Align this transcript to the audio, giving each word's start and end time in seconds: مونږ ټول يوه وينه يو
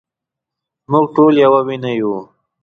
مونږ 0.91 1.05
ټول 1.15 1.33
يوه 1.45 1.59
وينه 1.67 1.91
يو 1.99 2.13